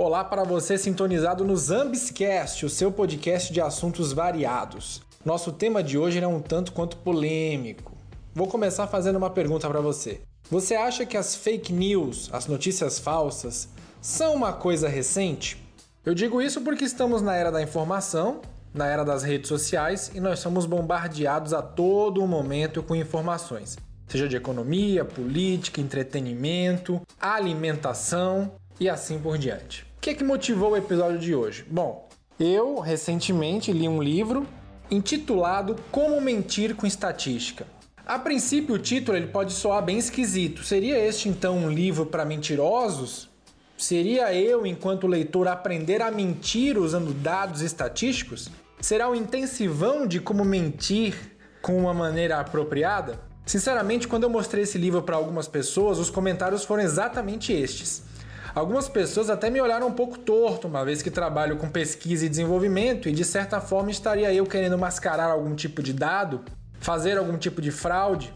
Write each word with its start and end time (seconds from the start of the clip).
Olá 0.00 0.24
para 0.24 0.44
você 0.44 0.78
sintonizado 0.78 1.44
no 1.44 1.54
Zambiscast, 1.54 2.64
o 2.64 2.70
seu 2.70 2.90
podcast 2.90 3.52
de 3.52 3.60
assuntos 3.60 4.14
variados. 4.14 5.02
Nosso 5.22 5.52
tema 5.52 5.82
de 5.82 5.98
hoje 5.98 6.18
é 6.18 6.26
um 6.26 6.40
tanto 6.40 6.72
quanto 6.72 6.96
polêmico. 6.96 7.94
Vou 8.34 8.46
começar 8.46 8.86
fazendo 8.86 9.16
uma 9.16 9.28
pergunta 9.28 9.68
para 9.68 9.82
você. 9.82 10.22
Você 10.50 10.74
acha 10.74 11.04
que 11.04 11.18
as 11.18 11.36
fake 11.36 11.70
news, 11.70 12.30
as 12.32 12.46
notícias 12.46 12.98
falsas, 12.98 13.68
são 14.00 14.36
uma 14.36 14.54
coisa 14.54 14.88
recente? 14.88 15.62
Eu 16.02 16.14
digo 16.14 16.40
isso 16.40 16.62
porque 16.62 16.84
estamos 16.84 17.20
na 17.20 17.36
era 17.36 17.52
da 17.52 17.60
informação, 17.60 18.40
na 18.72 18.86
era 18.86 19.04
das 19.04 19.22
redes 19.22 19.48
sociais 19.48 20.10
e 20.14 20.18
nós 20.18 20.38
somos 20.38 20.64
bombardeados 20.64 21.52
a 21.52 21.60
todo 21.60 22.26
momento 22.26 22.82
com 22.82 22.96
informações, 22.96 23.76
seja 24.08 24.26
de 24.26 24.34
economia, 24.34 25.04
política, 25.04 25.78
entretenimento, 25.78 27.02
alimentação 27.20 28.52
e 28.80 28.88
assim 28.88 29.18
por 29.18 29.36
diante. 29.36 29.89
O 30.00 30.02
que, 30.02 30.14
que 30.14 30.24
motivou 30.24 30.70
o 30.70 30.76
episódio 30.78 31.18
de 31.18 31.34
hoje? 31.34 31.62
Bom, 31.70 32.08
eu 32.40 32.78
recentemente 32.78 33.70
li 33.70 33.86
um 33.86 34.02
livro 34.02 34.46
intitulado 34.90 35.76
Como 35.92 36.18
Mentir 36.22 36.74
com 36.74 36.86
Estatística. 36.86 37.66
A 38.06 38.18
princípio, 38.18 38.76
o 38.76 38.78
título 38.78 39.18
ele 39.18 39.26
pode 39.26 39.52
soar 39.52 39.84
bem 39.84 39.98
esquisito. 39.98 40.64
Seria 40.64 40.98
este 40.98 41.28
então 41.28 41.54
um 41.58 41.70
livro 41.70 42.06
para 42.06 42.24
mentirosos? 42.24 43.28
Seria 43.76 44.32
eu, 44.32 44.64
enquanto 44.64 45.06
leitor, 45.06 45.46
aprender 45.46 46.00
a 46.00 46.10
mentir 46.10 46.78
usando 46.78 47.12
dados 47.12 47.60
estatísticos? 47.60 48.48
Será 48.80 49.06
um 49.06 49.14
intensivão 49.14 50.06
de 50.06 50.18
como 50.18 50.46
mentir 50.46 51.14
com 51.60 51.76
uma 51.76 51.92
maneira 51.92 52.40
apropriada? 52.40 53.20
Sinceramente, 53.44 54.08
quando 54.08 54.22
eu 54.22 54.30
mostrei 54.30 54.62
esse 54.62 54.78
livro 54.78 55.02
para 55.02 55.16
algumas 55.16 55.46
pessoas, 55.46 55.98
os 55.98 56.08
comentários 56.08 56.64
foram 56.64 56.82
exatamente 56.82 57.52
estes. 57.52 58.08
Algumas 58.54 58.88
pessoas 58.88 59.30
até 59.30 59.48
me 59.48 59.60
olharam 59.60 59.86
um 59.86 59.92
pouco 59.92 60.18
torto, 60.18 60.66
uma 60.66 60.84
vez 60.84 61.02
que 61.02 61.10
trabalho 61.10 61.56
com 61.56 61.68
pesquisa 61.68 62.26
e 62.26 62.28
desenvolvimento 62.28 63.08
e 63.08 63.12
de 63.12 63.24
certa 63.24 63.60
forma 63.60 63.90
estaria 63.90 64.32
eu 64.32 64.44
querendo 64.44 64.76
mascarar 64.76 65.30
algum 65.30 65.54
tipo 65.54 65.82
de 65.82 65.92
dado, 65.92 66.44
fazer 66.80 67.16
algum 67.16 67.38
tipo 67.38 67.62
de 67.62 67.70
fraude, 67.70 68.34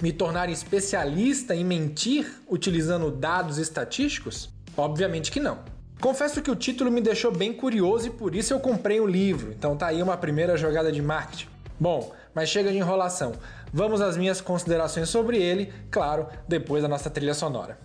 me 0.00 0.12
tornar 0.12 0.48
especialista 0.48 1.54
em 1.54 1.64
mentir 1.64 2.30
utilizando 2.48 3.10
dados 3.10 3.58
estatísticos? 3.58 4.48
Obviamente 4.76 5.30
que 5.30 5.40
não. 5.40 5.58
Confesso 6.00 6.42
que 6.42 6.50
o 6.50 6.56
título 6.56 6.90
me 6.90 7.00
deixou 7.00 7.32
bem 7.32 7.52
curioso 7.52 8.06
e 8.06 8.10
por 8.10 8.34
isso 8.34 8.52
eu 8.52 8.60
comprei 8.60 9.00
o 9.00 9.06
livro, 9.06 9.52
então 9.52 9.76
tá 9.76 9.86
aí 9.86 10.02
uma 10.02 10.16
primeira 10.16 10.56
jogada 10.56 10.92
de 10.92 11.00
marketing. 11.00 11.48
Bom, 11.78 12.12
mas 12.34 12.48
chega 12.48 12.70
de 12.70 12.78
enrolação. 12.78 13.32
Vamos 13.72 14.00
às 14.00 14.16
minhas 14.16 14.40
considerações 14.40 15.08
sobre 15.08 15.38
ele, 15.38 15.72
claro, 15.90 16.26
depois 16.48 16.82
da 16.82 16.88
nossa 16.88 17.10
trilha 17.10 17.34
sonora. 17.34 17.78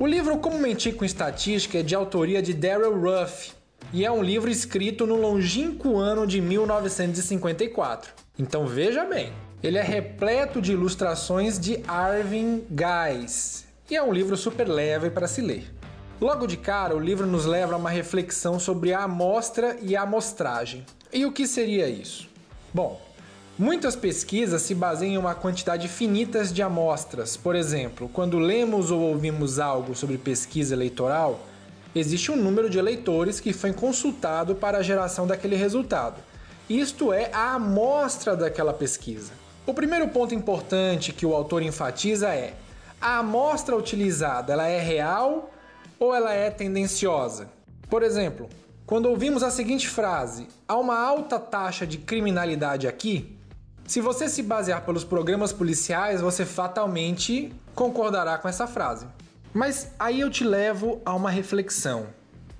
O 0.00 0.06
livro 0.06 0.38
Como 0.38 0.58
Mentir 0.58 0.96
com 0.96 1.04
Estatística 1.04 1.80
é 1.80 1.82
de 1.82 1.94
autoria 1.94 2.40
de 2.40 2.54
Daryl 2.54 2.98
Ruff 2.98 3.52
e 3.92 4.02
é 4.02 4.10
um 4.10 4.22
livro 4.22 4.50
escrito 4.50 5.06
no 5.06 5.14
longínquo 5.14 5.98
ano 5.98 6.26
de 6.26 6.40
1954. 6.40 8.10
Então 8.38 8.66
veja 8.66 9.04
bem, 9.04 9.30
ele 9.62 9.76
é 9.76 9.82
repleto 9.82 10.58
de 10.58 10.72
ilustrações 10.72 11.60
de 11.60 11.82
Arvin 11.86 12.64
Guys 12.70 13.66
e 13.90 13.94
é 13.94 14.02
um 14.02 14.10
livro 14.10 14.38
super 14.38 14.66
leve 14.66 15.10
para 15.10 15.28
se 15.28 15.42
ler. 15.42 15.70
Logo 16.18 16.46
de 16.46 16.56
cara, 16.56 16.96
o 16.96 16.98
livro 16.98 17.26
nos 17.26 17.44
leva 17.44 17.74
a 17.74 17.76
uma 17.76 17.90
reflexão 17.90 18.58
sobre 18.58 18.94
a 18.94 19.02
amostra 19.02 19.76
e 19.82 19.94
a 19.94 20.00
amostragem. 20.00 20.82
E 21.12 21.26
o 21.26 21.32
que 21.32 21.46
seria 21.46 21.90
isso? 21.90 22.26
Bom, 22.72 22.98
Muitas 23.60 23.94
pesquisas 23.94 24.62
se 24.62 24.74
baseiam 24.74 25.12
em 25.12 25.18
uma 25.18 25.34
quantidade 25.34 25.86
finita 25.86 26.42
de 26.46 26.62
amostras. 26.62 27.36
Por 27.36 27.54
exemplo, 27.54 28.08
quando 28.08 28.38
lemos 28.38 28.90
ou 28.90 29.02
ouvimos 29.02 29.58
algo 29.58 29.94
sobre 29.94 30.16
pesquisa 30.16 30.74
eleitoral, 30.74 31.38
existe 31.94 32.32
um 32.32 32.36
número 32.36 32.70
de 32.70 32.78
eleitores 32.78 33.38
que 33.38 33.52
foi 33.52 33.74
consultado 33.74 34.54
para 34.54 34.78
a 34.78 34.82
geração 34.82 35.26
daquele 35.26 35.56
resultado. 35.56 36.22
Isto 36.70 37.12
é 37.12 37.28
a 37.34 37.52
amostra 37.52 38.34
daquela 38.34 38.72
pesquisa. 38.72 39.32
O 39.66 39.74
primeiro 39.74 40.08
ponto 40.08 40.34
importante 40.34 41.12
que 41.12 41.26
o 41.26 41.34
autor 41.34 41.60
enfatiza 41.60 42.30
é: 42.30 42.54
a 42.98 43.18
amostra 43.18 43.76
utilizada, 43.76 44.54
ela 44.54 44.68
é 44.68 44.80
real 44.80 45.50
ou 45.98 46.14
ela 46.14 46.32
é 46.32 46.48
tendenciosa? 46.48 47.50
Por 47.90 48.02
exemplo, 48.02 48.48
quando 48.86 49.04
ouvimos 49.04 49.42
a 49.42 49.50
seguinte 49.50 49.86
frase: 49.86 50.48
há 50.66 50.78
uma 50.78 50.98
alta 50.98 51.38
taxa 51.38 51.86
de 51.86 51.98
criminalidade 51.98 52.88
aqui, 52.88 53.36
se 53.90 54.00
você 54.00 54.28
se 54.28 54.40
basear 54.40 54.84
pelos 54.84 55.02
programas 55.02 55.52
policiais, 55.52 56.20
você 56.20 56.46
fatalmente 56.46 57.52
concordará 57.74 58.38
com 58.38 58.48
essa 58.48 58.64
frase. 58.64 59.04
Mas 59.52 59.90
aí 59.98 60.20
eu 60.20 60.30
te 60.30 60.44
levo 60.44 61.02
a 61.04 61.12
uma 61.12 61.28
reflexão. 61.28 62.06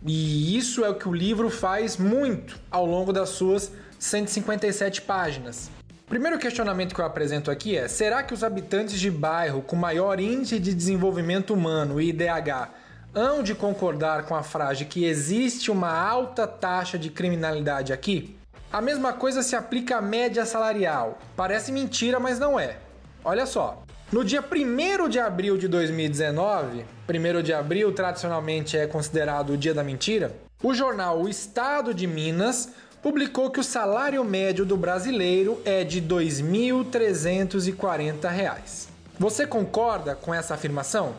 E 0.04 0.58
isso 0.58 0.84
é 0.84 0.88
o 0.88 0.96
que 0.96 1.08
o 1.08 1.14
livro 1.14 1.48
faz 1.48 1.96
muito 1.96 2.58
ao 2.68 2.84
longo 2.84 3.12
das 3.12 3.28
suas 3.28 3.70
157 3.96 5.02
páginas. 5.02 5.70
Primeiro 6.08 6.36
questionamento 6.36 6.96
que 6.96 7.00
eu 7.00 7.06
apresento 7.06 7.48
aqui 7.48 7.76
é: 7.76 7.86
será 7.86 8.24
que 8.24 8.34
os 8.34 8.42
habitantes 8.42 8.98
de 8.98 9.08
bairro 9.08 9.62
com 9.62 9.76
maior 9.76 10.18
índice 10.18 10.58
de 10.58 10.74
desenvolvimento 10.74 11.54
humano, 11.54 12.00
IDH, 12.00 12.70
hão 13.14 13.40
de 13.40 13.54
concordar 13.54 14.24
com 14.24 14.34
a 14.34 14.42
frase 14.42 14.84
que 14.84 15.04
existe 15.04 15.70
uma 15.70 15.96
alta 15.96 16.48
taxa 16.48 16.98
de 16.98 17.08
criminalidade 17.08 17.92
aqui? 17.92 18.39
A 18.72 18.80
mesma 18.80 19.12
coisa 19.12 19.42
se 19.42 19.56
aplica 19.56 19.96
à 19.96 20.00
média 20.00 20.46
salarial. 20.46 21.18
Parece 21.34 21.72
mentira, 21.72 22.20
mas 22.20 22.38
não 22.38 22.56
é. 22.58 22.76
Olha 23.24 23.44
só. 23.44 23.82
No 24.12 24.24
dia 24.24 24.40
1 24.40 25.08
de 25.08 25.18
abril 25.18 25.58
de 25.58 25.66
2019, 25.66 26.86
1 27.08 27.42
de 27.42 27.52
abril 27.52 27.92
tradicionalmente 27.92 28.76
é 28.76 28.86
considerado 28.86 29.54
o 29.54 29.56
dia 29.56 29.74
da 29.74 29.82
mentira, 29.82 30.36
o 30.62 30.72
jornal 30.72 31.20
O 31.20 31.28
Estado 31.28 31.92
de 31.92 32.06
Minas 32.06 32.68
publicou 33.02 33.50
que 33.50 33.58
o 33.58 33.64
salário 33.64 34.22
médio 34.22 34.64
do 34.64 34.76
brasileiro 34.76 35.60
é 35.64 35.82
de 35.82 35.98
R$ 35.98 36.06
2.340. 36.06 38.86
Você 39.18 39.48
concorda 39.48 40.14
com 40.14 40.32
essa 40.32 40.54
afirmação? 40.54 41.16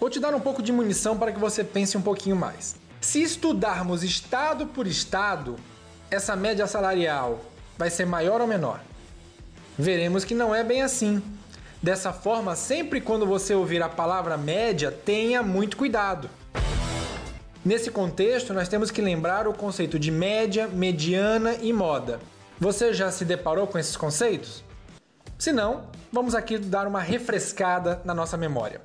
Vou 0.00 0.08
te 0.08 0.18
dar 0.18 0.34
um 0.34 0.40
pouco 0.40 0.62
de 0.62 0.72
munição 0.72 1.18
para 1.18 1.32
que 1.32 1.38
você 1.38 1.62
pense 1.62 1.98
um 1.98 2.02
pouquinho 2.02 2.36
mais. 2.36 2.76
Se 2.98 3.22
estudarmos 3.22 4.02
estado 4.02 4.66
por 4.66 4.86
estado, 4.86 5.56
essa 6.10 6.36
média 6.36 6.66
salarial 6.66 7.40
vai 7.76 7.90
ser 7.90 8.06
maior 8.06 8.40
ou 8.40 8.46
menor? 8.46 8.80
Veremos 9.78 10.24
que 10.24 10.34
não 10.34 10.54
é 10.54 10.62
bem 10.62 10.82
assim. 10.82 11.22
Dessa 11.82 12.12
forma, 12.12 12.56
sempre 12.56 13.00
quando 13.00 13.26
você 13.26 13.54
ouvir 13.54 13.82
a 13.82 13.88
palavra 13.88 14.36
média, 14.36 14.90
tenha 14.90 15.42
muito 15.42 15.76
cuidado. 15.76 16.30
Nesse 17.64 17.90
contexto, 17.90 18.54
nós 18.54 18.68
temos 18.68 18.90
que 18.90 19.02
lembrar 19.02 19.48
o 19.48 19.54
conceito 19.54 19.98
de 19.98 20.10
média, 20.10 20.68
mediana 20.68 21.54
e 21.60 21.72
moda. 21.72 22.20
Você 22.60 22.94
já 22.94 23.10
se 23.10 23.24
deparou 23.24 23.66
com 23.66 23.78
esses 23.78 23.96
conceitos? 23.96 24.62
Se 25.38 25.52
não, 25.52 25.88
vamos 26.12 26.34
aqui 26.34 26.56
dar 26.56 26.86
uma 26.86 27.00
refrescada 27.00 28.00
na 28.04 28.14
nossa 28.14 28.36
memória. 28.36 28.82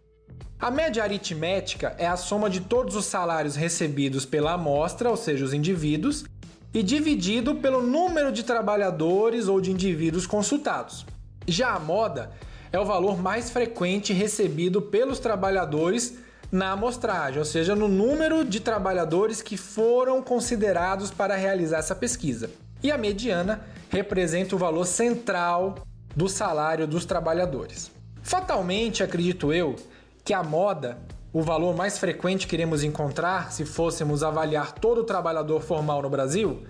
A 0.59 0.71
média 0.71 1.03
aritmética 1.03 1.95
é 1.97 2.07
a 2.07 2.17
soma 2.17 2.49
de 2.49 2.59
todos 2.61 2.95
os 2.95 3.05
salários 3.05 3.55
recebidos 3.55 4.25
pela 4.25 4.53
amostra, 4.53 5.09
ou 5.09 5.15
seja, 5.15 5.45
os 5.45 5.53
indivíduos, 5.53 6.25
e 6.73 6.83
dividido 6.83 7.55
pelo 7.55 7.81
número 7.81 8.31
de 8.31 8.43
trabalhadores 8.43 9.47
ou 9.47 9.59
de 9.59 9.71
indivíduos 9.71 10.27
consultados. 10.27 11.05
Já 11.47 11.73
a 11.73 11.79
moda 11.79 12.31
é 12.71 12.79
o 12.79 12.85
valor 12.85 13.21
mais 13.21 13.49
frequente 13.49 14.13
recebido 14.13 14.81
pelos 14.81 15.19
trabalhadores 15.19 16.17
na 16.51 16.71
amostragem, 16.71 17.39
ou 17.39 17.45
seja, 17.45 17.75
no 17.75 17.87
número 17.87 18.43
de 18.43 18.59
trabalhadores 18.59 19.41
que 19.41 19.57
foram 19.57 20.21
considerados 20.21 21.11
para 21.11 21.35
realizar 21.35 21.77
essa 21.77 21.95
pesquisa. 21.95 22.49
E 22.81 22.91
a 22.91 22.97
mediana 22.97 23.61
representa 23.89 24.55
o 24.55 24.59
valor 24.59 24.85
central 24.85 25.75
do 26.15 26.27
salário 26.27 26.87
dos 26.87 27.05
trabalhadores. 27.05 27.91
Fatalmente, 28.21 29.03
acredito 29.03 29.53
eu, 29.53 29.75
que 30.23 30.33
a 30.33 30.43
moda 30.43 30.97
o 31.31 31.41
valor 31.41 31.75
mais 31.75 31.97
frequente 31.99 32.47
que 32.47 32.55
iremos 32.55 32.83
encontrar 32.83 33.51
se 33.51 33.63
fôssemos 33.65 34.23
avaliar 34.23 34.71
todo 34.71 35.03
trabalhador 35.03 35.61
formal 35.61 36.01
no 36.01 36.09
Brasil, 36.09 36.63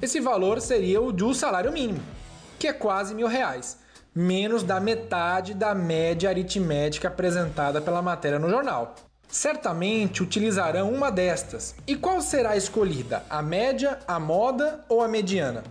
esse 0.00 0.20
valor 0.20 0.60
seria 0.60 1.00
o 1.00 1.12
do 1.12 1.34
salário 1.34 1.72
mínimo, 1.72 2.00
que 2.58 2.66
é 2.66 2.72
quase 2.72 3.14
mil 3.14 3.26
reais, 3.26 3.78
menos 4.14 4.62
da 4.62 4.80
metade 4.80 5.52
da 5.52 5.74
média 5.74 6.30
aritmética 6.30 7.08
apresentada 7.08 7.80
pela 7.80 8.00
matéria 8.00 8.38
no 8.38 8.48
jornal. 8.48 8.94
Certamente 9.28 10.22
utilizarão 10.22 10.92
uma 10.92 11.10
destas. 11.10 11.74
E 11.86 11.96
qual 11.96 12.20
será 12.20 12.56
escolhida? 12.56 13.24
A 13.28 13.42
média, 13.42 13.98
a 14.06 14.20
moda 14.20 14.84
ou 14.88 15.02
a 15.02 15.08
mediana? 15.08 15.64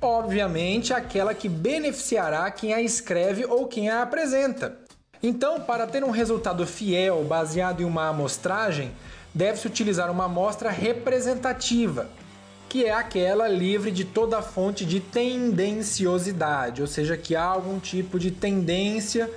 Obviamente 0.00 0.92
aquela 0.92 1.34
que 1.34 1.48
beneficiará 1.48 2.50
quem 2.50 2.72
a 2.72 2.80
escreve 2.80 3.44
ou 3.44 3.66
quem 3.66 3.90
a 3.90 4.02
apresenta. 4.02 4.85
Então, 5.26 5.60
para 5.60 5.88
ter 5.88 6.04
um 6.04 6.12
resultado 6.12 6.64
fiel 6.64 7.24
baseado 7.24 7.80
em 7.80 7.84
uma 7.84 8.06
amostragem, 8.06 8.92
deve-se 9.34 9.66
utilizar 9.66 10.08
uma 10.08 10.26
amostra 10.26 10.70
representativa, 10.70 12.08
que 12.68 12.84
é 12.84 12.92
aquela 12.92 13.48
livre 13.48 13.90
de 13.90 14.04
toda 14.04 14.40
fonte 14.40 14.84
de 14.84 15.00
tendenciosidade, 15.00 16.80
ou 16.80 16.86
seja, 16.86 17.16
que 17.16 17.34
há 17.34 17.42
algum 17.42 17.80
tipo 17.80 18.20
de 18.20 18.30
tendência 18.30 19.28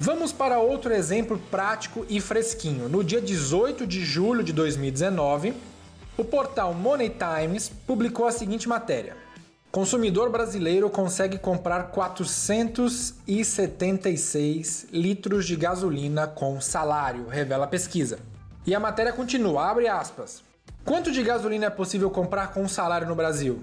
Vamos 0.00 0.30
para 0.30 0.60
outro 0.60 0.92
exemplo 0.94 1.40
prático 1.50 2.06
e 2.08 2.20
fresquinho. 2.20 2.88
No 2.88 3.02
dia 3.02 3.20
18 3.20 3.84
de 3.84 4.04
julho 4.04 4.44
de 4.44 4.52
2019, 4.52 5.52
o 6.16 6.22
portal 6.22 6.72
Money 6.72 7.10
Times 7.10 7.68
publicou 7.84 8.24
a 8.24 8.30
seguinte 8.30 8.68
matéria: 8.68 9.16
Consumidor 9.70 10.30
brasileiro 10.30 10.90
consegue 10.90 11.38
comprar 11.38 11.90
476 11.90 14.88
litros 14.92 15.46
de 15.46 15.54
gasolina 15.56 16.26
com 16.26 16.60
salário, 16.60 17.28
revela 17.28 17.66
a 17.66 17.68
pesquisa. 17.68 18.18
E 18.66 18.74
a 18.74 18.80
matéria 18.80 19.12
continua, 19.12 19.70
abre 19.70 19.86
aspas. 19.86 20.42
Quanto 20.84 21.12
de 21.12 21.22
gasolina 21.22 21.66
é 21.66 21.70
possível 21.70 22.10
comprar 22.10 22.52
com 22.52 22.66
salário 22.66 23.06
no 23.06 23.14
Brasil? 23.14 23.62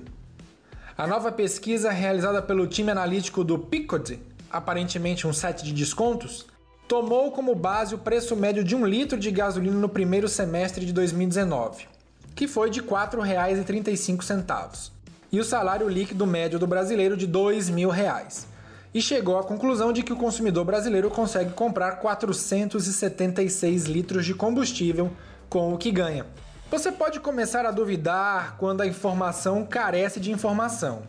A 0.97 1.05
nova 1.05 1.29
pesquisa 1.31 1.91
realizada 1.91 2.41
pelo 2.41 2.67
time 2.67 2.91
analítico 2.91 3.43
do 3.43 3.59
Picod 3.59 4.17
aparentemente 4.55 5.27
um 5.27 5.33
set 5.33 5.63
de 5.63 5.73
descontos, 5.73 6.45
tomou 6.87 7.31
como 7.31 7.53
base 7.53 7.93
o 7.93 7.97
preço 7.97 8.35
médio 8.35 8.63
de 8.63 8.75
um 8.75 8.85
litro 8.85 9.19
de 9.19 9.29
gasolina 9.29 9.75
no 9.75 9.89
primeiro 9.89 10.29
semestre 10.29 10.85
de 10.85 10.93
2019, 10.93 11.87
que 12.33 12.47
foi 12.47 12.69
de 12.69 12.79
R$ 12.79 12.87
4,35, 12.87 14.91
e 15.31 15.39
o 15.39 15.43
salário 15.43 15.89
líquido 15.89 16.25
médio 16.25 16.59
do 16.59 16.67
brasileiro 16.67 17.17
de 17.17 17.25
R$ 17.25 17.31
2.000, 17.31 18.45
e 18.93 19.01
chegou 19.01 19.37
à 19.37 19.43
conclusão 19.43 19.91
de 19.91 20.01
que 20.01 20.13
o 20.13 20.15
consumidor 20.15 20.63
brasileiro 20.63 21.09
consegue 21.09 21.51
comprar 21.51 21.97
476 21.97 23.85
litros 23.85 24.25
de 24.25 24.33
combustível 24.33 25.11
com 25.49 25.73
o 25.73 25.77
que 25.77 25.91
ganha. 25.91 26.25
Você 26.71 26.91
pode 26.91 27.19
começar 27.19 27.65
a 27.65 27.71
duvidar 27.71 28.55
quando 28.57 28.81
a 28.81 28.87
informação 28.87 29.65
carece 29.65 30.19
de 30.19 30.31
informação. 30.31 31.03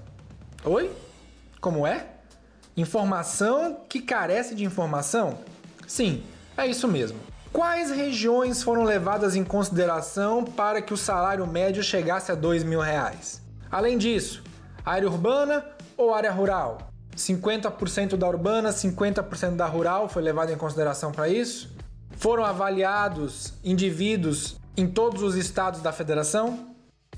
Oi? 0.64 0.90
Como 1.60 1.86
é? 1.86 2.06
Informação 2.76 3.78
que 3.88 4.00
carece 4.00 4.54
de 4.54 4.64
informação? 4.64 5.38
Sim, 5.86 6.24
é 6.56 6.66
isso 6.66 6.88
mesmo. 6.88 7.18
Quais 7.52 7.90
regiões 7.90 8.62
foram 8.62 8.82
levadas 8.82 9.36
em 9.36 9.44
consideração 9.44 10.44
para 10.44 10.82
que 10.82 10.92
o 10.92 10.96
salário 10.96 11.46
médio 11.46 11.82
chegasse 11.82 12.32
a 12.32 12.36
mil 12.36 12.80
reais? 12.80 13.45
Além 13.76 13.98
disso, 13.98 14.42
área 14.86 15.06
urbana 15.06 15.62
ou 15.98 16.14
área 16.14 16.32
rural? 16.32 16.78
50% 17.14 18.16
da 18.16 18.26
urbana, 18.26 18.70
50% 18.70 19.54
da 19.54 19.66
rural 19.66 20.08
foi 20.08 20.22
levado 20.22 20.50
em 20.50 20.56
consideração 20.56 21.12
para 21.12 21.28
isso? 21.28 21.76
Foram 22.12 22.42
avaliados 22.42 23.52
indivíduos 23.62 24.56
em 24.78 24.86
todos 24.88 25.22
os 25.22 25.36
estados 25.36 25.82
da 25.82 25.92
federação? 25.92 26.74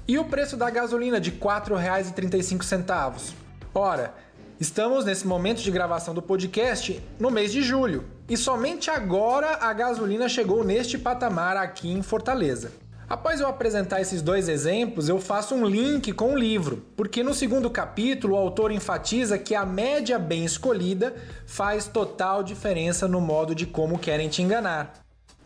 E 0.08 0.18
o 0.18 0.24
preço 0.24 0.56
da 0.56 0.68
gasolina 0.68 1.20
de 1.20 1.30
R$ 1.30 1.38
4,35? 1.38 3.34
Ora, 3.72 4.12
Estamos 4.58 5.04
nesse 5.04 5.24
momento 5.24 5.62
de 5.62 5.70
gravação 5.70 6.12
do 6.12 6.20
podcast 6.20 7.00
no 7.20 7.30
mês 7.30 7.52
de 7.52 7.62
julho 7.62 8.04
e 8.28 8.36
somente 8.36 8.90
agora 8.90 9.58
a 9.60 9.72
gasolina 9.72 10.28
chegou 10.28 10.64
neste 10.64 10.98
patamar 10.98 11.56
aqui 11.56 11.88
em 11.92 12.02
Fortaleza. 12.02 12.72
Após 13.08 13.40
eu 13.40 13.48
apresentar 13.48 14.02
esses 14.02 14.20
dois 14.20 14.50
exemplos, 14.50 15.08
eu 15.08 15.18
faço 15.18 15.54
um 15.54 15.64
link 15.64 16.12
com 16.12 16.34
o 16.34 16.38
livro, 16.38 16.84
porque 16.94 17.22
no 17.22 17.32
segundo 17.32 17.70
capítulo 17.70 18.34
o 18.34 18.36
autor 18.36 18.70
enfatiza 18.70 19.38
que 19.38 19.54
a 19.54 19.64
média 19.64 20.18
bem 20.18 20.44
escolhida 20.44 21.16
faz 21.46 21.86
total 21.86 22.42
diferença 22.42 23.08
no 23.08 23.18
modo 23.18 23.54
de 23.54 23.64
como 23.64 23.98
querem 23.98 24.28
te 24.28 24.42
enganar. 24.42 24.92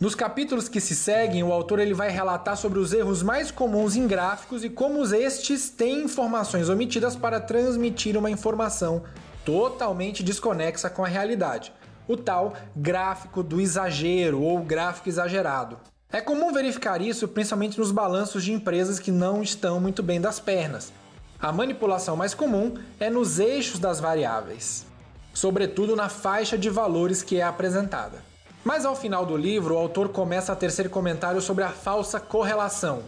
Nos 0.01 0.17
capítulos 0.17 0.69
que 0.69 0.81
se 0.81 0.97
seguem, 0.97 1.45
o 1.45 1.53
autor 1.53 1.79
ele 1.79 1.95
vai 1.95 2.11
relatar 2.11 2.57
sobre 2.57 2.81
os 2.81 2.93
erros 2.93 3.23
mais 3.23 3.53
comuns 3.53 3.95
em 3.95 4.09
gráficos 4.09 4.65
e 4.65 4.69
como 4.69 5.05
estes 5.15 5.71
têm 5.71 6.03
informações 6.03 6.69
omitidas 6.69 7.15
para 7.15 7.39
transmitir 7.39 8.17
uma 8.17 8.29
informação 8.29 9.05
totalmente 9.45 10.25
desconexa 10.25 10.91
com 10.91 11.05
a 11.05 11.09
realidade. 11.09 11.73
O 12.09 12.17
tal 12.17 12.55
gráfico 12.75 13.41
do 13.41 13.61
exagero 13.61 14.43
ou 14.43 14.59
gráfico 14.65 15.09
exagerado. 15.09 15.79
É 16.13 16.21
comum 16.21 16.53
verificar 16.53 17.01
isso 17.01 17.27
principalmente 17.27 17.79
nos 17.79 17.91
balanços 17.91 18.45
de 18.45 18.53
empresas 18.53 18.99
que 18.99 19.11
não 19.11 19.43
estão 19.43 19.81
muito 19.81 20.03
bem 20.03 20.21
das 20.21 20.39
pernas. 20.39 20.93
A 21.41 21.51
manipulação 21.51 22.15
mais 22.17 22.35
comum 22.35 22.75
é 23.01 23.09
nos 23.09 23.39
eixos 23.39 23.79
das 23.79 23.99
variáveis, 23.99 24.85
sobretudo 25.33 25.97
na 25.97 26.11
faixa 26.11 26.59
de 26.59 26.69
valores 26.69 27.23
que 27.23 27.39
é 27.39 27.43
apresentada. 27.43 28.23
Mas 28.63 28.85
ao 28.85 28.95
final 28.95 29.25
do 29.25 29.39
livro, 29.39 29.75
o 29.75 29.79
autor 29.79 30.11
começa 30.11 30.53
a 30.53 30.57
tecer 30.57 30.91
comentários 30.91 31.45
sobre 31.45 31.65
a 31.65 31.71
falsa 31.71 32.21
correlação. 32.21 33.03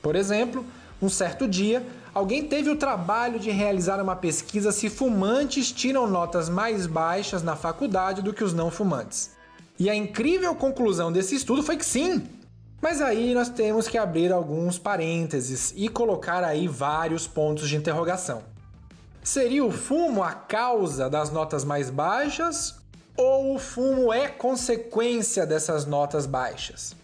Por 0.00 0.14
exemplo, 0.14 0.64
um 1.02 1.08
certo 1.08 1.48
dia, 1.48 1.84
alguém 2.14 2.44
teve 2.44 2.70
o 2.70 2.76
trabalho 2.76 3.40
de 3.40 3.50
realizar 3.50 4.00
uma 4.00 4.14
pesquisa 4.14 4.70
se 4.70 4.88
fumantes 4.88 5.72
tiram 5.72 6.06
notas 6.06 6.48
mais 6.48 6.86
baixas 6.86 7.42
na 7.42 7.56
faculdade 7.56 8.22
do 8.22 8.32
que 8.32 8.44
os 8.44 8.54
não 8.54 8.70
fumantes. 8.70 9.32
E 9.76 9.90
a 9.90 9.94
incrível 9.94 10.54
conclusão 10.54 11.10
desse 11.10 11.34
estudo 11.34 11.60
foi 11.60 11.76
que 11.76 11.84
sim. 11.84 12.28
Mas 12.84 13.00
aí 13.00 13.32
nós 13.32 13.48
temos 13.48 13.88
que 13.88 13.96
abrir 13.96 14.30
alguns 14.30 14.78
parênteses 14.78 15.72
e 15.74 15.88
colocar 15.88 16.44
aí 16.44 16.68
vários 16.68 17.26
pontos 17.26 17.66
de 17.66 17.76
interrogação. 17.76 18.42
Seria 19.22 19.64
o 19.64 19.70
fumo 19.70 20.22
a 20.22 20.32
causa 20.32 21.08
das 21.08 21.30
notas 21.30 21.64
mais 21.64 21.88
baixas 21.88 22.76
ou 23.16 23.54
o 23.54 23.58
fumo 23.58 24.12
é 24.12 24.28
consequência 24.28 25.46
dessas 25.46 25.86
notas 25.86 26.26
baixas? 26.26 26.94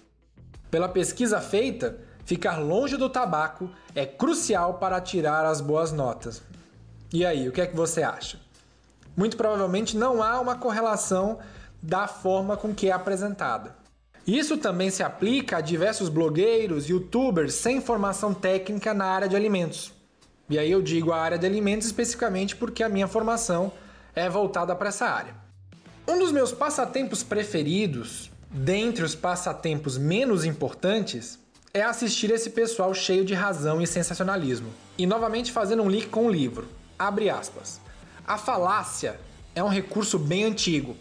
Pela 0.71 0.87
pesquisa 0.87 1.41
feita, 1.41 1.97
ficar 2.27 2.59
longe 2.59 2.99
do 2.99 3.09
tabaco 3.09 3.71
é 3.95 4.05
crucial 4.05 4.75
para 4.75 5.01
tirar 5.01 5.47
as 5.47 5.63
boas 5.63 5.93
notas. 5.93 6.43
E 7.11 7.25
aí, 7.25 7.49
o 7.49 7.53
que 7.53 7.63
é 7.63 7.67
que 7.67 7.75
você 7.75 8.03
acha? 8.03 8.39
Muito 9.17 9.35
provavelmente 9.35 9.97
não 9.97 10.23
há 10.23 10.39
uma 10.41 10.57
correlação 10.57 11.39
da 11.83 12.07
forma 12.07 12.55
com 12.55 12.75
que 12.75 12.91
é 12.91 12.93
apresentada. 12.93 13.80
Isso 14.27 14.57
também 14.57 14.91
se 14.91 15.03
aplica 15.03 15.57
a 15.57 15.61
diversos 15.61 16.09
blogueiros, 16.09 16.89
youtubers 16.89 17.55
sem 17.55 17.81
formação 17.81 18.35
técnica 18.35 18.93
na 18.93 19.07
área 19.07 19.29
de 19.29 19.37
alimentos. 19.37 19.93
E 20.49 20.59
aí 20.59 20.71
eu 20.71 20.83
digo 20.83 21.13
a 21.13 21.21
área 21.21 21.39
de 21.39 21.47
alimentos 21.47 21.87
especificamente 21.87 22.57
porque 22.57 22.83
a 22.83 22.89
minha 22.89 23.09
formação 23.09 23.73
é 24.15 24.29
voltada 24.29 24.75
para 24.75 24.89
essa 24.89 25.07
área. 25.07 25.35
Um 26.07 26.19
dos 26.19 26.33
meus 26.33 26.53
passatempos 26.53 27.23
preferidos, 27.23 28.31
dentre 28.51 29.05
os 29.05 29.15
passatempos 29.15 29.97
menos 29.97 30.45
importantes, 30.45 31.39
é 31.73 31.83
assistir 31.83 32.31
esse 32.33 32.51
pessoal 32.51 32.93
cheio 32.93 33.25
de 33.25 33.33
razão 33.33 33.81
e 33.81 33.87
sensacionalismo. 33.87 34.71
E 34.99 35.07
novamente 35.07 35.53
fazendo 35.53 35.83
um 35.83 35.89
link 35.89 36.09
com 36.09 36.27
o 36.27 36.31
livro. 36.31 36.69
Abre 36.99 37.31
aspas. 37.31 37.81
A 38.27 38.37
falácia 38.37 39.21
é 39.55 39.63
um 39.63 39.69
recurso 39.69 40.19
bem 40.19 40.45
antigo, 40.45 40.97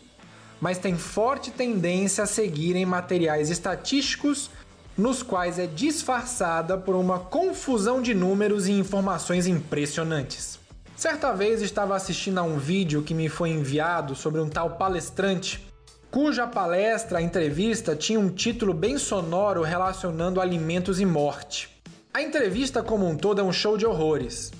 mas 0.61 0.77
tem 0.77 0.97
forte 0.97 1.51
tendência 1.51 2.23
a 2.23 2.27
seguir 2.27 2.75
em 2.75 2.85
materiais 2.85 3.49
estatísticos 3.49 4.49
nos 4.97 5.23
quais 5.23 5.57
é 5.57 5.65
disfarçada 5.65 6.77
por 6.77 6.95
uma 6.95 7.19
confusão 7.19 8.01
de 8.01 8.13
números 8.13 8.67
e 8.67 8.73
informações 8.73 9.47
impressionantes. 9.47 10.59
Certa 10.95 11.31
vez 11.31 11.61
estava 11.61 11.95
assistindo 11.95 12.39
a 12.39 12.43
um 12.43 12.57
vídeo 12.57 13.01
que 13.01 13.13
me 13.13 13.29
foi 13.29 13.51
enviado 13.51 14.13
sobre 14.13 14.41
um 14.41 14.49
tal 14.49 14.71
palestrante, 14.71 15.65
cuja 16.11 16.45
palestra, 16.45 17.19
a 17.19 17.21
entrevista, 17.21 17.95
tinha 17.95 18.19
um 18.19 18.29
título 18.29 18.73
bem 18.73 18.97
sonoro 18.97 19.61
relacionando 19.61 20.41
alimentos 20.41 20.99
e 20.99 21.05
morte. 21.05 21.69
A 22.13 22.21
entrevista 22.21 22.83
como 22.83 23.07
um 23.07 23.15
todo 23.15 23.39
é 23.39 23.43
um 23.43 23.53
show 23.53 23.77
de 23.77 23.85
horrores, 23.85 24.51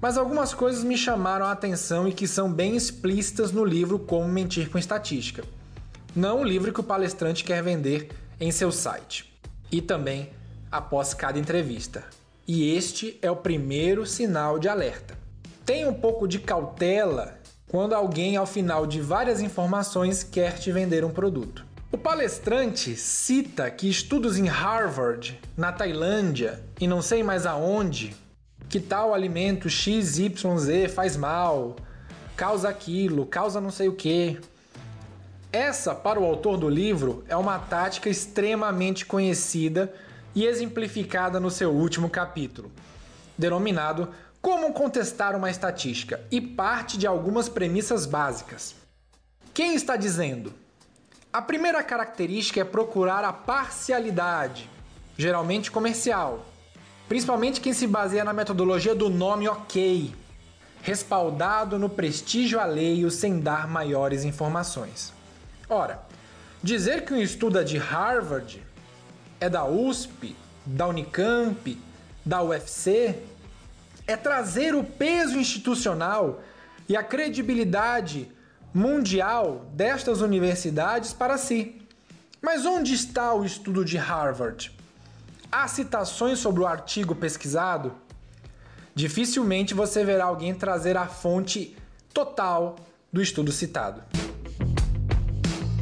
mas 0.00 0.16
algumas 0.16 0.54
coisas 0.54 0.82
me 0.82 0.96
chamaram 0.96 1.44
a 1.44 1.52
atenção 1.52 2.08
e 2.08 2.12
que 2.12 2.26
são 2.26 2.50
bem 2.50 2.74
explícitas 2.74 3.52
no 3.52 3.64
livro 3.64 3.98
Como 3.98 4.26
Mentir 4.26 4.70
com 4.70 4.78
Estatística. 4.78 5.44
Não 6.16 6.40
o 6.40 6.44
livro 6.44 6.72
que 6.72 6.80
o 6.80 6.84
palestrante 6.84 7.44
quer 7.44 7.62
vender 7.62 8.08
em 8.40 8.50
seu 8.50 8.72
site. 8.72 9.32
E 9.70 9.80
também 9.82 10.30
após 10.72 11.12
cada 11.12 11.38
entrevista. 11.38 12.04
E 12.48 12.74
este 12.74 13.18
é 13.20 13.30
o 13.30 13.36
primeiro 13.36 14.06
sinal 14.06 14.58
de 14.58 14.68
alerta. 14.68 15.16
Tenha 15.64 15.88
um 15.88 15.94
pouco 15.94 16.26
de 16.26 16.38
cautela 16.38 17.38
quando 17.68 17.94
alguém, 17.94 18.36
ao 18.36 18.46
final 18.46 18.86
de 18.86 19.00
várias 19.00 19.40
informações, 19.40 20.24
quer 20.24 20.58
te 20.58 20.72
vender 20.72 21.04
um 21.04 21.10
produto. 21.10 21.64
O 21.92 21.98
palestrante 21.98 22.96
cita 22.96 23.70
que 23.70 23.88
estudos 23.88 24.36
em 24.36 24.46
Harvard, 24.46 25.38
na 25.56 25.70
Tailândia 25.70 26.60
e 26.80 26.88
não 26.88 27.00
sei 27.00 27.22
mais 27.22 27.46
aonde, 27.46 28.16
que 28.70 28.78
tal 28.78 29.12
alimento 29.12 29.68
XYZ 29.68 30.92
faz 30.94 31.16
mal, 31.16 31.74
causa 32.36 32.68
aquilo, 32.68 33.26
causa 33.26 33.60
não 33.60 33.72
sei 33.72 33.88
o 33.88 33.96
que. 33.96 34.38
Essa, 35.52 35.92
para 35.92 36.20
o 36.20 36.24
autor 36.24 36.56
do 36.56 36.68
livro, 36.68 37.24
é 37.28 37.36
uma 37.36 37.58
tática 37.58 38.08
extremamente 38.08 39.04
conhecida 39.04 39.92
e 40.36 40.46
exemplificada 40.46 41.40
no 41.40 41.50
seu 41.50 41.72
último 41.72 42.08
capítulo, 42.08 42.70
denominado 43.36 44.10
como 44.40 44.72
contestar 44.72 45.34
uma 45.34 45.50
estatística? 45.50 46.20
E 46.30 46.40
parte 46.40 46.96
de 46.96 47.08
algumas 47.08 47.48
premissas 47.48 48.06
básicas. 48.06 48.76
Quem 49.52 49.74
está 49.74 49.96
dizendo? 49.96 50.54
A 51.32 51.42
primeira 51.42 51.82
característica 51.82 52.60
é 52.60 52.64
procurar 52.64 53.24
a 53.24 53.32
parcialidade, 53.32 54.70
geralmente 55.18 55.72
comercial, 55.72 56.46
principalmente 57.10 57.60
quem 57.60 57.72
se 57.72 57.88
baseia 57.88 58.22
na 58.22 58.32
metodologia 58.32 58.94
do 58.94 59.10
nome 59.10 59.48
ok, 59.48 60.14
respaldado 60.80 61.76
no 61.76 61.88
prestígio 61.88 62.60
alheio 62.60 63.10
sem 63.10 63.40
dar 63.40 63.66
maiores 63.66 64.22
informações. 64.22 65.12
Ora, 65.68 66.02
dizer 66.62 67.04
que 67.04 67.12
um 67.12 67.20
estudo 67.20 67.58
é 67.58 67.64
de 67.64 67.76
Harvard, 67.78 68.62
é 69.40 69.48
da 69.48 69.64
USP, 69.64 70.36
da 70.64 70.86
Unicamp, 70.86 71.76
da 72.24 72.44
UFC, 72.44 73.16
é 74.06 74.16
trazer 74.16 74.76
o 74.76 74.84
peso 74.84 75.36
institucional 75.36 76.40
e 76.88 76.96
a 76.96 77.02
credibilidade 77.02 78.30
mundial 78.72 79.66
destas 79.72 80.20
universidades 80.20 81.12
para 81.12 81.36
si. 81.36 81.82
Mas 82.40 82.64
onde 82.64 82.94
está 82.94 83.34
o 83.34 83.44
estudo 83.44 83.84
de 83.84 83.96
Harvard? 83.96 84.78
Há 85.52 85.66
citações 85.66 86.38
sobre 86.38 86.62
o 86.62 86.66
artigo 86.66 87.14
pesquisado? 87.14 87.92
Dificilmente 88.94 89.74
você 89.74 90.04
verá 90.04 90.26
alguém 90.26 90.54
trazer 90.54 90.96
a 90.96 91.06
fonte 91.06 91.76
total 92.14 92.76
do 93.12 93.20
estudo 93.20 93.50
citado. 93.50 94.02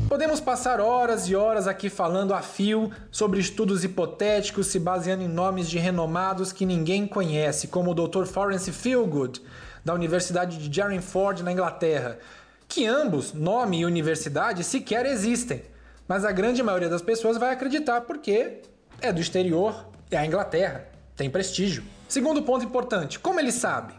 Podemos 0.09 0.41
passar 0.41 0.81
horas 0.81 1.29
e 1.29 1.37
horas 1.37 1.67
aqui 1.67 1.91
falando 1.91 2.33
a 2.33 2.41
fio 2.41 2.91
sobre 3.11 3.41
estudos 3.41 3.85
hipotéticos 3.85 4.69
se 4.69 4.79
baseando 4.79 5.23
em 5.23 5.29
nomes 5.29 5.69
de 5.69 5.79
renomados 5.79 6.51
que 6.51 6.65
ninguém 6.65 7.07
conhece, 7.07 7.69
como 7.69 7.91
o 7.91 7.95
Dr. 7.95 8.25
Florence 8.25 8.73
Feelgood, 8.73 9.43
da 9.85 9.93
Universidade 9.93 10.67
de 10.67 11.01
Ford 11.01 11.41
na 11.41 11.53
Inglaterra, 11.53 12.19
que 12.67 12.87
ambos, 12.87 13.35
nome 13.35 13.81
e 13.81 13.85
universidade, 13.85 14.65
sequer 14.65 15.05
existem 15.05 15.63
mas 16.09 16.25
a 16.25 16.33
grande 16.33 16.63
maioria 16.63 16.89
das 16.89 17.03
pessoas 17.03 17.37
vai 17.37 17.53
acreditar 17.53 18.01
porque 18.01 18.63
é 19.01 19.13
do 19.13 19.21
exterior, 19.21 19.87
é 20.11 20.17
a 20.17 20.27
Inglaterra, 20.27 20.89
tem 21.17 21.31
prestígio. 21.31 21.85
Segundo 22.09 22.43
ponto 22.43 22.65
importante: 22.65 23.19
como 23.19 23.39
ele 23.39 23.53
sabe? 23.53 23.95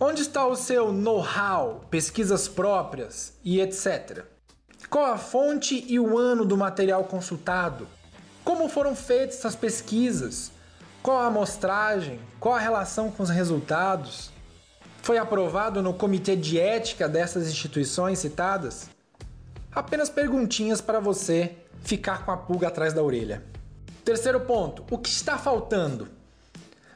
Onde 0.00 0.22
está 0.22 0.46
o 0.46 0.54
seu 0.54 0.92
know-how, 0.92 1.84
pesquisas 1.90 2.46
próprias 2.46 3.32
e 3.42 3.60
etc? 3.60 4.24
Qual 4.88 5.04
a 5.04 5.18
fonte 5.18 5.84
e 5.88 5.98
o 5.98 6.16
ano 6.16 6.44
do 6.44 6.56
material 6.56 7.04
consultado? 7.04 7.88
Como 8.44 8.68
foram 8.68 8.94
feitas 8.94 9.38
essas 9.38 9.56
pesquisas? 9.56 10.52
Qual 11.02 11.18
a 11.18 11.26
amostragem? 11.26 12.20
Qual 12.38 12.54
a 12.54 12.60
relação 12.60 13.10
com 13.10 13.22
os 13.22 13.28
resultados? 13.28 14.30
Foi 15.02 15.18
aprovado 15.18 15.82
no 15.82 15.92
comitê 15.92 16.36
de 16.36 16.60
ética 16.60 17.08
dessas 17.08 17.48
instituições 17.48 18.20
citadas? 18.20 18.88
Apenas 19.72 20.08
perguntinhas 20.08 20.80
para 20.80 21.00
você 21.00 21.56
ficar 21.82 22.24
com 22.24 22.30
a 22.30 22.36
pulga 22.36 22.68
atrás 22.68 22.92
da 22.94 23.02
orelha. 23.02 23.42
Terceiro 24.08 24.40
ponto: 24.40 24.84
o 24.90 24.96
que 24.96 25.10
está 25.10 25.36
faltando? 25.36 26.08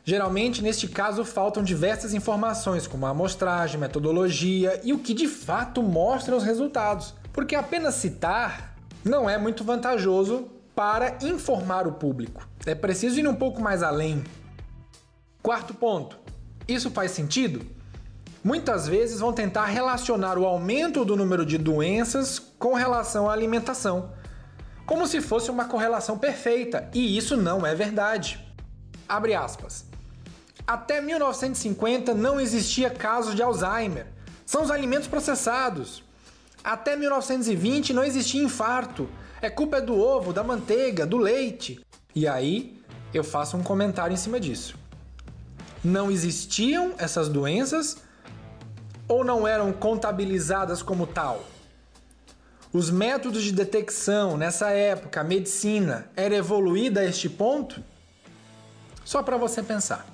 Geralmente, 0.02 0.62
neste 0.62 0.88
caso, 0.88 1.26
faltam 1.26 1.62
diversas 1.62 2.14
informações, 2.14 2.86
como 2.86 3.04
a 3.04 3.10
amostragem, 3.10 3.78
metodologia 3.78 4.80
e 4.82 4.94
o 4.94 4.98
que 4.98 5.12
de 5.12 5.28
fato 5.28 5.82
mostra 5.82 6.34
os 6.34 6.42
resultados, 6.42 7.12
porque 7.30 7.54
apenas 7.54 7.96
citar 7.96 8.74
não 9.04 9.28
é 9.28 9.36
muito 9.36 9.62
vantajoso 9.62 10.48
para 10.74 11.18
informar 11.20 11.86
o 11.86 11.92
público. 11.92 12.48
É 12.64 12.74
preciso 12.74 13.20
ir 13.20 13.28
um 13.28 13.36
pouco 13.36 13.60
mais 13.60 13.82
além. 13.82 14.24
Quarto 15.42 15.74
ponto: 15.74 16.18
isso 16.66 16.90
faz 16.90 17.10
sentido? 17.10 17.62
muitas 18.44 18.88
vezes 18.88 19.20
vão 19.20 19.32
tentar 19.32 19.66
relacionar 19.66 20.36
o 20.36 20.44
aumento 20.44 21.04
do 21.04 21.16
número 21.16 21.46
de 21.46 21.56
doenças 21.56 22.40
com 22.58 22.74
relação 22.74 23.30
à 23.30 23.32
alimentação, 23.32 24.10
como 24.86 25.06
se 25.06 25.20
fosse 25.20 25.50
uma 25.50 25.66
correlação 25.66 26.18
perfeita, 26.18 26.88
e 26.92 27.16
isso 27.16 27.36
não 27.36 27.66
é 27.66 27.74
verdade. 27.74 28.38
Abre 29.08 29.34
aspas. 29.34 29.84
Até 30.66 31.00
1950 31.00 32.14
não 32.14 32.40
existia 32.40 32.90
casos 32.90 33.34
de 33.34 33.42
Alzheimer. 33.42 34.06
São 34.46 34.62
os 34.62 34.70
alimentos 34.70 35.08
processados. 35.08 36.02
Até 36.62 36.96
1920 36.96 37.92
não 37.92 38.04
existia 38.04 38.42
infarto. 38.42 39.08
É 39.40 39.50
culpa 39.50 39.80
do 39.80 39.98
ovo, 39.98 40.32
da 40.32 40.44
manteiga, 40.44 41.04
do 41.04 41.18
leite. 41.18 41.84
E 42.14 42.28
aí 42.28 42.80
eu 43.12 43.24
faço 43.24 43.56
um 43.56 43.62
comentário 43.62 44.14
em 44.14 44.16
cima 44.16 44.38
disso. 44.38 44.76
Não 45.82 46.10
existiam 46.10 46.94
essas 46.96 47.28
doenças 47.28 47.96
ou 49.08 49.24
não 49.24 49.46
eram 49.46 49.72
contabilizadas 49.72 50.80
como 50.80 51.06
tal? 51.06 51.44
Os 52.74 52.90
métodos 52.90 53.42
de 53.42 53.52
detecção 53.52 54.38
nessa 54.38 54.70
época, 54.70 55.20
a 55.20 55.24
medicina, 55.24 56.06
era 56.16 56.34
evoluída 56.34 57.00
a 57.00 57.04
este 57.04 57.28
ponto? 57.28 57.84
Só 59.04 59.22
para 59.22 59.36
você 59.36 59.62
pensar. 59.62 60.06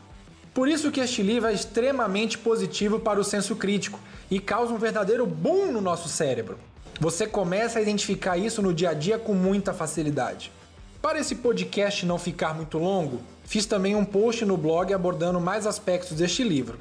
Por 0.53 0.67
isso 0.67 0.91
que 0.91 0.99
este 0.99 1.23
livro 1.23 1.49
é 1.49 1.53
extremamente 1.53 2.37
positivo 2.37 2.99
para 2.99 3.21
o 3.21 3.25
senso 3.25 3.55
crítico 3.55 4.01
e 4.29 4.41
causa 4.41 4.75
um 4.75 4.77
verdadeiro 4.77 5.25
boom 5.25 5.71
no 5.71 5.81
nosso 5.81 6.09
cérebro. 6.09 6.59
Você 6.99 7.29
começa 7.29 7.79
a 7.79 7.83
identificar 7.83 8.37
isso 8.37 8.61
no 8.61 8.75
dia 8.75 8.91
a 8.91 8.95
dia 8.95 9.21
com 9.21 9.35
muita 9.35 9.73
facilidade. 9.73 10.51
Para 11.01 11.21
esse 11.21 11.37
podcast 11.37 12.05
não 12.05 12.19
ficar 12.19 12.57
muito 12.57 12.77
longo, 12.77 13.21
fiz 13.45 13.67
também 13.67 13.95
um 13.95 14.05
post 14.05 14.45
no 14.45 14.57
blog 14.57 14.93
abordando 14.93 15.41
mais 15.41 15.65
aspectos 15.65 16.17
deste 16.17 16.43
livro. 16.43 16.77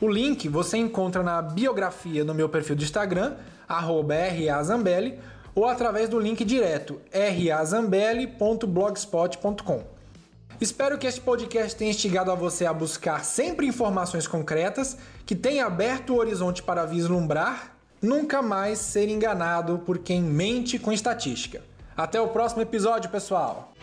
O 0.00 0.08
link 0.08 0.48
você 0.48 0.76
encontra 0.76 1.20
na 1.24 1.42
biografia 1.42 2.22
no 2.22 2.32
meu 2.32 2.48
perfil 2.48 2.76
do 2.76 2.84
Instagram, 2.84 3.34
razambelli, 3.68 5.20
ou 5.54 5.66
através 5.66 6.08
do 6.08 6.18
link 6.18 6.42
direto 6.44 7.00
razambelli.blogspot.com. 7.12 9.96
Espero 10.60 10.96
que 10.96 11.06
este 11.06 11.20
podcast 11.20 11.76
tenha 11.76 11.90
instigado 11.90 12.32
a 12.32 12.34
você 12.34 12.64
a 12.64 12.72
buscar 12.72 13.22
sempre 13.24 13.66
informações 13.66 14.26
concretas, 14.26 14.96
que 15.26 15.34
tenha 15.34 15.66
aberto 15.66 16.14
o 16.14 16.16
horizonte 16.16 16.62
para 16.62 16.86
vislumbrar, 16.86 17.76
nunca 18.00 18.40
mais 18.40 18.78
ser 18.78 19.08
enganado 19.08 19.80
por 19.80 19.98
quem 19.98 20.22
mente 20.22 20.78
com 20.78 20.92
estatística. 20.92 21.62
Até 21.94 22.18
o 22.20 22.28
próximo 22.28 22.62
episódio, 22.62 23.10
pessoal! 23.10 23.74